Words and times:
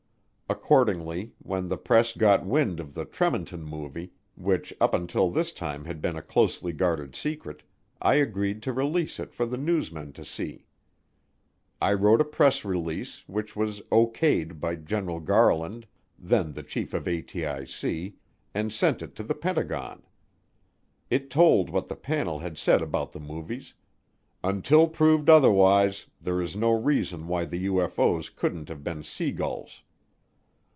Accordingly, 0.51 1.31
when 1.39 1.69
the 1.69 1.77
press 1.77 2.11
got 2.11 2.45
wind 2.45 2.81
of 2.81 2.93
the 2.93 3.05
Tremonton 3.05 3.63
Movie, 3.63 4.11
which 4.35 4.73
up 4.81 4.93
until 4.93 5.29
this 5.31 5.53
time 5.53 5.85
had 5.85 6.01
been 6.01 6.17
a 6.17 6.21
closely 6.21 6.73
guarded 6.73 7.15
secret, 7.15 7.63
I 8.01 8.15
agreed 8.15 8.61
to 8.63 8.73
release 8.73 9.17
it 9.17 9.33
for 9.33 9.45
the 9.45 9.55
newsmen 9.57 10.11
to 10.11 10.25
see. 10.25 10.65
I 11.81 11.93
wrote 11.93 12.19
a 12.19 12.25
press 12.25 12.65
release 12.65 13.23
which 13.29 13.55
was 13.55 13.81
O.K.'d 13.93 14.59
by 14.59 14.75
General 14.75 15.21
Garland, 15.21 15.87
then 16.19 16.51
the 16.51 16.63
chief 16.63 16.93
of 16.93 17.05
ATIC, 17.05 18.13
and 18.53 18.73
sent 18.73 19.01
it 19.01 19.15
to 19.15 19.23
the 19.23 19.35
Pentagon. 19.35 20.03
It 21.09 21.29
told 21.29 21.69
what 21.69 21.87
the 21.87 21.95
panel 21.95 22.39
had 22.39 22.57
said 22.57 22.81
about 22.81 23.13
the 23.13 23.21
movies, 23.21 23.73
"until 24.43 24.89
proved 24.89 25.29
otherwise 25.29 26.07
there 26.19 26.41
is 26.41 26.57
no 26.57 26.71
reason 26.71 27.29
why 27.29 27.45
the 27.45 27.67
UFO's 27.67 28.29
couldn't 28.29 28.67
have 28.67 28.83
been 28.83 29.01
sea 29.01 29.31
gulls." 29.31 29.83